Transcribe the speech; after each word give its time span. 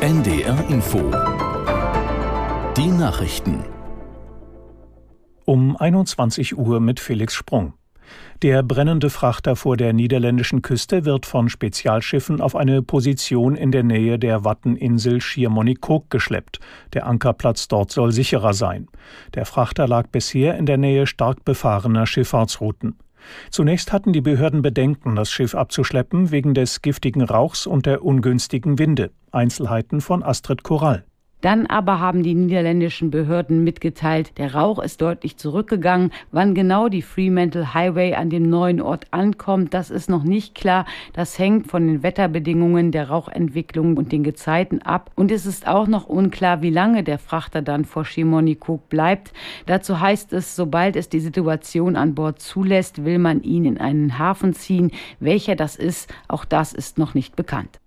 NDR 0.00 0.64
Info 0.68 0.98
Die 2.76 2.86
Nachrichten 2.86 3.64
um 5.44 5.76
21 5.76 6.56
Uhr 6.56 6.80
mit 6.80 7.00
Felix 7.00 7.34
Sprung. 7.34 7.74
Der 8.42 8.62
brennende 8.62 9.10
Frachter 9.10 9.56
vor 9.56 9.76
der 9.76 9.92
niederländischen 9.92 10.62
Küste 10.62 11.04
wird 11.04 11.26
von 11.26 11.48
Spezialschiffen 11.48 12.40
auf 12.40 12.56
eine 12.56 12.82
Position 12.82 13.56
in 13.56 13.72
der 13.72 13.82
Nähe 13.82 14.18
der 14.18 14.44
Watteninsel 14.44 15.20
Schiermonnikoog 15.20 16.08
geschleppt. 16.08 16.60
Der 16.92 17.06
Ankerplatz 17.06 17.68
dort 17.68 17.90
soll 17.90 18.12
sicherer 18.12 18.54
sein. 18.54 18.86
Der 19.34 19.44
Frachter 19.44 19.88
lag 19.88 20.08
bisher 20.08 20.56
in 20.56 20.66
der 20.66 20.78
Nähe 20.78 21.06
stark 21.06 21.44
befahrener 21.44 22.06
Schifffahrtsrouten. 22.06 22.96
Zunächst 23.50 23.92
hatten 23.92 24.12
die 24.12 24.20
Behörden 24.20 24.62
Bedenken, 24.62 25.16
das 25.16 25.30
Schiff 25.30 25.54
abzuschleppen, 25.54 26.30
wegen 26.30 26.54
des 26.54 26.82
giftigen 26.82 27.22
Rauchs 27.22 27.66
und 27.66 27.86
der 27.86 28.04
ungünstigen 28.04 28.78
Winde. 28.78 29.10
Einzelheiten 29.30 30.00
von 30.00 30.22
Astrid 30.22 30.62
Korall. 30.62 31.04
Dann 31.40 31.66
aber 31.66 32.00
haben 32.00 32.22
die 32.22 32.34
niederländischen 32.34 33.10
Behörden 33.10 33.64
mitgeteilt, 33.64 34.36
der 34.38 34.54
Rauch 34.54 34.78
ist 34.78 35.00
deutlich 35.00 35.36
zurückgegangen. 35.36 36.12
Wann 36.32 36.54
genau 36.54 36.88
die 36.88 37.02
Fremantle 37.02 37.72
Highway 37.72 38.14
an 38.14 38.28
dem 38.28 38.48
neuen 38.48 38.80
Ort 38.80 39.06
ankommt, 39.10 39.72
das 39.72 39.90
ist 39.90 40.10
noch 40.10 40.22
nicht 40.22 40.54
klar. 40.54 40.84
Das 41.14 41.38
hängt 41.38 41.68
von 41.68 41.86
den 41.86 42.02
Wetterbedingungen, 42.02 42.92
der 42.92 43.08
Rauchentwicklung 43.08 43.96
und 43.96 44.12
den 44.12 44.22
Gezeiten 44.22 44.82
ab. 44.82 45.10
Und 45.14 45.30
es 45.30 45.46
ist 45.46 45.66
auch 45.66 45.86
noch 45.86 46.06
unklar, 46.08 46.60
wie 46.60 46.70
lange 46.70 47.02
der 47.02 47.18
Frachter 47.18 47.62
dann 47.62 47.84
vor 47.84 48.04
Schimonikuk 48.04 48.88
bleibt. 48.88 49.32
Dazu 49.66 50.00
heißt 50.00 50.32
es, 50.32 50.56
sobald 50.56 50.96
es 50.96 51.08
die 51.08 51.20
Situation 51.20 51.96
an 51.96 52.14
Bord 52.14 52.40
zulässt, 52.40 53.04
will 53.04 53.18
man 53.18 53.42
ihn 53.42 53.64
in 53.64 53.78
einen 53.78 54.18
Hafen 54.18 54.52
ziehen. 54.52 54.90
Welcher 55.20 55.56
das 55.56 55.76
ist, 55.76 56.12
auch 56.28 56.44
das 56.44 56.72
ist 56.72 56.98
noch 56.98 57.14
nicht 57.14 57.34
bekannt. 57.34 57.79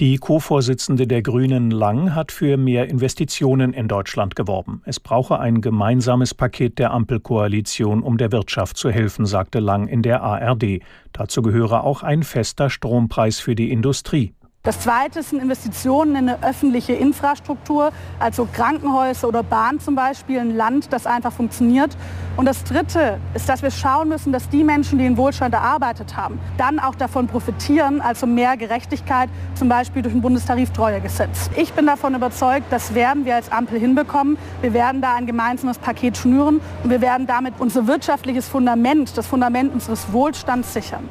Die 0.00 0.18
Co-Vorsitzende 0.18 1.06
der 1.06 1.22
Grünen 1.22 1.70
Lang 1.70 2.14
hat 2.14 2.32
für 2.32 2.56
mehr 2.56 2.88
Investitionen 2.88 3.72
in 3.72 3.88
Deutschland 3.88 4.36
geworben. 4.36 4.82
Es 4.84 5.00
brauche 5.00 5.38
ein 5.38 5.60
gemeinsames 5.60 6.34
Paket 6.34 6.78
der 6.78 6.92
Ampelkoalition, 6.92 8.02
um 8.02 8.18
der 8.18 8.32
Wirtschaft 8.32 8.76
zu 8.76 8.90
helfen, 8.90 9.26
sagte 9.26 9.60
Lang 9.60 9.88
in 9.88 10.02
der 10.02 10.22
ARD. 10.22 10.80
Dazu 11.12 11.42
gehöre 11.42 11.84
auch 11.84 12.02
ein 12.02 12.22
fester 12.22 12.70
Strompreis 12.70 13.38
für 13.38 13.54
die 13.54 13.70
Industrie. 13.70 14.34
Das 14.66 14.80
Zweite 14.80 15.22
sind 15.22 15.40
Investitionen 15.40 16.16
in 16.16 16.28
eine 16.28 16.42
öffentliche 16.42 16.92
Infrastruktur, 16.92 17.92
also 18.18 18.48
Krankenhäuser 18.52 19.28
oder 19.28 19.44
Bahn 19.44 19.78
zum 19.78 19.94
Beispiel, 19.94 20.40
ein 20.40 20.56
Land, 20.56 20.92
das 20.92 21.06
einfach 21.06 21.30
funktioniert. 21.30 21.96
Und 22.36 22.46
das 22.46 22.64
Dritte 22.64 23.20
ist, 23.32 23.48
dass 23.48 23.62
wir 23.62 23.70
schauen 23.70 24.08
müssen, 24.08 24.32
dass 24.32 24.48
die 24.48 24.64
Menschen, 24.64 24.98
die 24.98 25.06
in 25.06 25.16
Wohlstand 25.16 25.54
erarbeitet 25.54 26.16
haben, 26.16 26.40
dann 26.58 26.80
auch 26.80 26.96
davon 26.96 27.28
profitieren, 27.28 28.00
also 28.00 28.26
mehr 28.26 28.56
Gerechtigkeit, 28.56 29.30
zum 29.54 29.68
Beispiel 29.68 30.02
durch 30.02 30.12
ein 30.12 30.20
Bundestariftreuegesetz. 30.20 31.48
Ich 31.56 31.72
bin 31.72 31.86
davon 31.86 32.16
überzeugt, 32.16 32.66
das 32.70 32.92
werden 32.92 33.24
wir 33.24 33.36
als 33.36 33.52
Ampel 33.52 33.78
hinbekommen. 33.78 34.36
Wir 34.62 34.74
werden 34.74 35.00
da 35.00 35.14
ein 35.14 35.26
gemeinsames 35.26 35.78
Paket 35.78 36.16
schnüren 36.16 36.60
und 36.82 36.90
wir 36.90 37.00
werden 37.00 37.28
damit 37.28 37.54
unser 37.60 37.86
wirtschaftliches 37.86 38.48
Fundament, 38.48 39.16
das 39.16 39.28
Fundament 39.28 39.72
unseres 39.72 40.12
Wohlstands 40.12 40.74
sichern. 40.74 41.08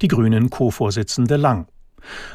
Die 0.00 0.06
Grünen 0.06 0.48
Co-Vorsitzende 0.48 1.34
Lang. 1.36 1.66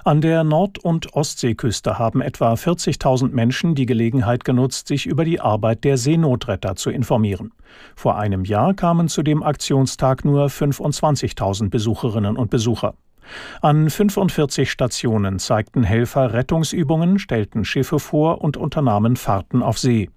An 0.03 0.21
der 0.21 0.43
Nord- 0.43 0.79
und 0.79 1.13
Ostseeküste 1.13 1.99
haben 1.99 2.21
etwa 2.21 2.53
40.000 2.53 3.31
Menschen 3.31 3.75
die 3.75 3.85
Gelegenheit 3.85 4.43
genutzt, 4.45 4.87
sich 4.87 5.05
über 5.05 5.25
die 5.25 5.39
Arbeit 5.39 5.83
der 5.83 5.97
Seenotretter 5.97 6.75
zu 6.75 6.89
informieren. 6.89 7.51
Vor 7.95 8.17
einem 8.17 8.45
Jahr 8.45 8.73
kamen 8.73 9.07
zu 9.07 9.23
dem 9.23 9.43
Aktionstag 9.43 10.25
nur 10.25 10.47
25.000 10.47 11.69
Besucherinnen 11.69 12.37
und 12.37 12.49
Besucher. 12.49 12.95
An 13.61 13.89
45 13.89 14.71
Stationen 14.71 15.39
zeigten 15.39 15.83
Helfer 15.83 16.33
Rettungsübungen, 16.33 17.19
stellten 17.19 17.65
Schiffe 17.65 17.99
vor 17.99 18.41
und 18.41 18.57
unternahmen 18.57 19.15
Fahrten 19.15 19.61
auf 19.61 19.77
See. 19.77 20.09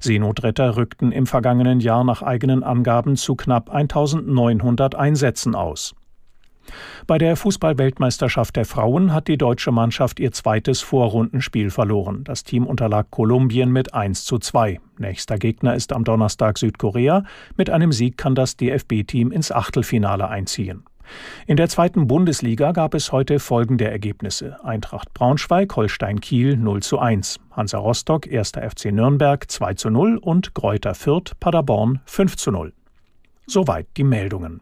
Seenotretter 0.00 0.76
rückten 0.76 1.12
im 1.12 1.26
vergangenen 1.26 1.80
Jahr 1.80 2.04
nach 2.04 2.22
eigenen 2.22 2.62
Angaben 2.62 3.16
zu 3.16 3.34
knapp 3.34 3.70
1900 3.70 4.94
Einsätzen 4.94 5.54
aus. 5.54 5.94
Bei 7.06 7.18
der 7.18 7.36
Fußballweltmeisterschaft 7.36 8.56
der 8.56 8.64
Frauen 8.64 9.12
hat 9.12 9.28
die 9.28 9.38
deutsche 9.38 9.72
Mannschaft 9.72 10.20
ihr 10.20 10.32
zweites 10.32 10.80
Vorrundenspiel 10.80 11.70
verloren. 11.70 12.24
Das 12.24 12.44
Team 12.44 12.66
unterlag 12.66 13.10
Kolumbien 13.10 13.70
mit 13.70 13.94
1 13.94 14.24
zu 14.24 14.38
2. 14.38 14.80
Nächster 14.98 15.38
Gegner 15.38 15.74
ist 15.74 15.92
am 15.92 16.04
Donnerstag 16.04 16.58
Südkorea. 16.58 17.24
Mit 17.56 17.70
einem 17.70 17.92
Sieg 17.92 18.16
kann 18.16 18.34
das 18.34 18.56
DFB-Team 18.56 19.32
ins 19.32 19.52
Achtelfinale 19.52 20.28
einziehen. 20.28 20.84
In 21.46 21.56
der 21.56 21.68
zweiten 21.68 22.06
Bundesliga 22.06 22.72
gab 22.72 22.94
es 22.94 23.12
heute 23.12 23.38
folgende 23.38 23.88
Ergebnisse. 23.88 24.64
Eintracht 24.64 25.14
Braunschweig, 25.14 25.74
Holstein 25.76 26.20
Kiel 26.20 26.56
0 26.56 26.82
zu 26.82 26.98
1. 26.98 27.38
Hansa 27.52 27.78
Rostock, 27.78 28.26
1. 28.26 28.52
FC 28.52 28.86
Nürnberg 28.86 29.48
2 29.50 29.74
zu 29.74 29.90
0 29.90 30.18
und 30.18 30.54
Gräuter 30.54 30.94
Fürth, 30.94 31.38
Paderborn 31.40 32.00
5 32.06 32.36
zu 32.36 32.50
0. 32.50 32.72
Soweit 33.46 33.86
die 33.96 34.04
Meldungen. 34.04 34.60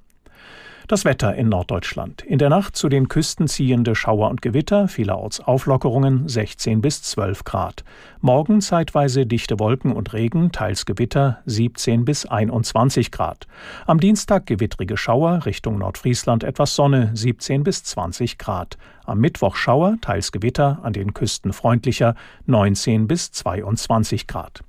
Das 0.86 1.06
Wetter 1.06 1.34
in 1.34 1.48
Norddeutschland. 1.48 2.20
In 2.22 2.36
der 2.36 2.50
Nacht 2.50 2.76
zu 2.76 2.90
den 2.90 3.08
Küsten 3.08 3.48
ziehende 3.48 3.94
Schauer 3.94 4.28
und 4.28 4.42
Gewitter, 4.42 4.86
vielerorts 4.86 5.40
Auflockerungen 5.40 6.28
16 6.28 6.82
bis 6.82 7.02
12 7.02 7.44
Grad. 7.44 7.84
Morgen 8.20 8.60
zeitweise 8.60 9.24
dichte 9.24 9.58
Wolken 9.58 9.92
und 9.92 10.12
Regen, 10.12 10.52
teils 10.52 10.84
Gewitter 10.84 11.38
17 11.46 12.04
bis 12.04 12.26
21 12.26 13.10
Grad. 13.10 13.46
Am 13.86 13.98
Dienstag 13.98 14.44
gewittrige 14.44 14.98
Schauer, 14.98 15.46
Richtung 15.46 15.78
Nordfriesland 15.78 16.44
etwas 16.44 16.74
Sonne 16.74 17.12
17 17.14 17.64
bis 17.64 17.82
20 17.84 18.36
Grad. 18.36 18.76
Am 19.06 19.20
Mittwoch 19.20 19.56
Schauer, 19.56 19.96
teils 20.02 20.32
Gewitter, 20.32 20.80
an 20.82 20.92
den 20.92 21.14
Küsten 21.14 21.54
freundlicher 21.54 22.14
19 22.44 23.08
bis 23.08 23.32
22 23.32 24.26
Grad. 24.26 24.60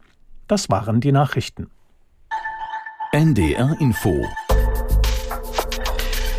Das 0.48 0.70
waren 0.70 1.02
die 1.02 1.12
Nachrichten. 1.12 1.70
NDR 3.12 3.75
Info 3.80 4.25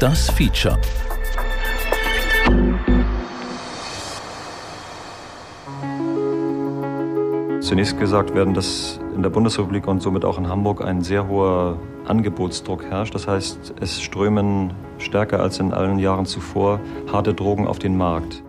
das 0.00 0.30
Feature. 0.30 0.78
Zunächst 7.60 7.98
gesagt 7.98 8.34
werden, 8.34 8.54
dass 8.54 9.00
in 9.14 9.22
der 9.22 9.30
Bundesrepublik 9.30 9.88
und 9.88 10.02
somit 10.02 10.24
auch 10.24 10.38
in 10.38 10.48
Hamburg 10.48 10.84
ein 10.84 11.02
sehr 11.02 11.26
hoher 11.28 11.78
Angebotsdruck 12.06 12.84
herrscht. 12.84 13.14
Das 13.14 13.26
heißt, 13.26 13.74
es 13.80 14.02
strömen 14.02 14.72
stärker 14.98 15.40
als 15.40 15.58
in 15.58 15.72
allen 15.72 15.98
Jahren 15.98 16.26
zuvor 16.26 16.78
harte 17.10 17.34
Drogen 17.34 17.66
auf 17.66 17.78
den 17.78 17.96
Markt. 17.96 18.42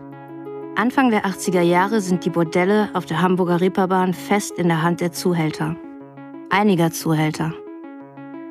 Anfang 0.76 1.10
der 1.10 1.26
80er 1.26 1.62
Jahre 1.62 2.02
sind 2.02 2.26
die 2.26 2.30
Bordelle 2.30 2.90
auf 2.94 3.06
der 3.06 3.22
Hamburger 3.22 3.62
Reeperbahn 3.62 4.14
fest 4.14 4.60
in 4.60 4.68
der 4.68 4.84
Hand 4.84 5.02
der 5.02 5.12
Zuhälter. 5.14 5.76
Einiger 6.50 6.92
Zuhälter. 6.92 7.54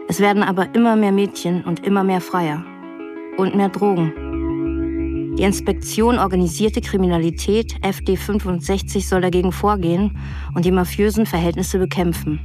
Es 0.08 0.18
werden 0.18 0.42
aber 0.42 0.74
immer 0.74 0.96
mehr 0.96 1.12
Mädchen 1.12 1.62
und 1.64 1.86
immer 1.86 2.02
mehr 2.02 2.20
Freier 2.20 2.64
und 3.36 3.54
mehr 3.54 3.68
Drogen. 3.68 5.34
Die 5.38 5.42
Inspektion 5.42 6.18
Organisierte 6.18 6.80
Kriminalität 6.80 7.74
FD65 7.82 9.06
soll 9.06 9.20
dagegen 9.20 9.52
vorgehen 9.52 10.16
und 10.54 10.64
die 10.64 10.72
mafiösen 10.72 11.26
Verhältnisse 11.26 11.78
bekämpfen. 11.78 12.40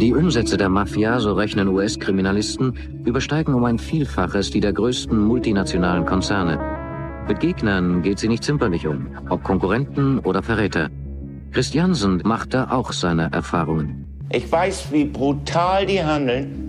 Die 0.00 0.14
Umsätze 0.14 0.56
der 0.56 0.70
Mafia, 0.70 1.20
so 1.20 1.34
rechnen 1.34 1.68
US-Kriminalisten, 1.68 2.74
übersteigen 3.04 3.54
um 3.54 3.64
ein 3.64 3.78
Vielfaches 3.78 4.50
die 4.50 4.60
der 4.60 4.72
größten 4.72 5.18
multinationalen 5.18 6.06
Konzerne. 6.06 6.58
Mit 7.28 7.40
Gegnern 7.40 8.02
geht 8.02 8.18
sie 8.18 8.28
nicht 8.28 8.44
zimperlich 8.44 8.86
um, 8.86 9.08
ob 9.28 9.42
Konkurrenten 9.42 10.18
oder 10.20 10.42
Verräter. 10.42 10.88
Christiansen 11.50 12.22
macht 12.24 12.54
da 12.54 12.70
auch 12.70 12.92
seine 12.92 13.30
Erfahrungen. 13.32 14.06
Ich 14.32 14.50
weiß, 14.50 14.92
wie 14.92 15.04
brutal 15.04 15.86
die 15.86 16.02
handeln 16.02 16.65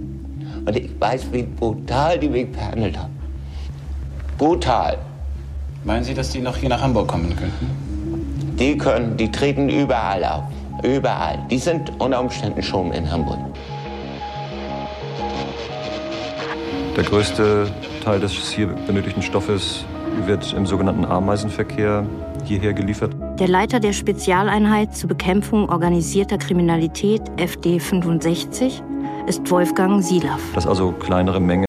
und 0.67 0.75
ich 0.75 0.89
weiß, 0.99 1.27
wie 1.31 1.43
brutal 1.43 2.19
die 2.19 2.27
mich 2.27 2.51
behandelt 2.51 2.97
haben. 2.97 3.17
Brutal. 4.37 4.97
Meinen 5.85 6.03
Sie, 6.03 6.13
dass 6.13 6.29
die 6.29 6.41
noch 6.41 6.57
hier 6.57 6.69
nach 6.69 6.81
Hamburg 6.81 7.07
kommen 7.07 7.33
könnten? 7.35 8.55
Die 8.59 8.77
können, 8.77 9.15
die 9.15 9.31
treten 9.31 9.69
überall 9.69 10.23
auf. 10.25 10.43
Überall. 10.83 11.39
Die 11.49 11.57
sind 11.57 11.91
unter 11.99 12.19
Umständen 12.19 12.61
schon 12.61 12.91
in 12.91 13.09
Hamburg. 13.09 13.39
Der 16.95 17.03
größte 17.03 17.67
Teil 18.03 18.19
des 18.19 18.33
hier 18.49 18.67
benötigten 18.67 19.21
Stoffes 19.21 19.85
wird 20.25 20.53
im 20.53 20.65
sogenannten 20.65 21.05
Ameisenverkehr 21.05 22.05
hierher 22.43 22.73
geliefert. 22.73 23.15
Der 23.39 23.47
Leiter 23.47 23.79
der 23.79 23.93
Spezialeinheit 23.93 24.95
zur 24.95 25.09
Bekämpfung 25.09 25.69
organisierter 25.69 26.37
Kriminalität 26.37 27.21
FD 27.37 27.79
65 27.79 28.81
ist 29.27 29.51
Wolfgang 29.51 30.01
Silaff. 30.01 30.41
Dass 30.53 30.65
also 30.65 30.91
kleinere 30.93 31.39
Mengen 31.39 31.66